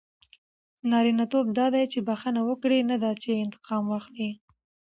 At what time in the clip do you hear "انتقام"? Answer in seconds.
3.43-3.83